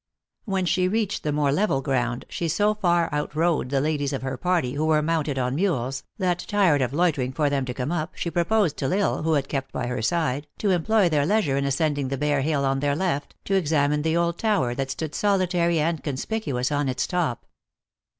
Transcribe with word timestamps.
When 0.45 0.65
she 0.65 0.87
reached 0.87 1.21
the 1.21 1.31
more 1.31 1.51
level 1.51 1.79
ground, 1.83 2.25
she 2.27 2.47
so 2.47 2.73
far 2.73 3.07
out 3.13 3.35
rode 3.35 3.69
the 3.69 3.79
ladies 3.79 4.13
of 4.13 4.23
her 4.23 4.35
party, 4.35 4.73
who 4.73 4.85
were 4.87 5.03
mounted 5.03 5.37
on 5.37 5.53
mules, 5.53 6.01
that, 6.17 6.39
tired 6.47 6.81
of 6.81 6.91
loitering 6.91 7.31
for 7.31 7.51
them 7.51 7.65
to 7.65 7.73
come 7.75 7.91
up, 7.91 8.15
she 8.15 8.31
proposed 8.31 8.77
to 8.77 8.85
L 8.85 8.93
Isle, 8.93 9.21
who 9.21 9.33
had 9.33 9.47
kept 9.47 9.71
by 9.71 9.85
her 9.85 10.01
side, 10.01 10.47
to 10.57 10.71
employ 10.71 11.07
their 11.07 11.27
leisure 11.27 11.55
in 11.55 11.65
ascending 11.65 12.07
the 12.07 12.17
bare 12.17 12.41
hill 12.41 12.65
on 12.65 12.79
their 12.79 12.95
left, 12.95 13.35
to 13.45 13.53
examine 13.53 14.01
the 14.01 14.17
old 14.17 14.39
tower, 14.39 14.73
that 14.73 14.89
stood 14.89 15.13
solitary 15.13 15.79
and 15.79 16.03
conspicuous 16.03 16.71
on 16.71 16.89
its 16.89 17.05
top. 17.05 17.45